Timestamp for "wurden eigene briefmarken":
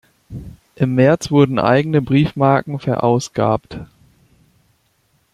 1.29-2.79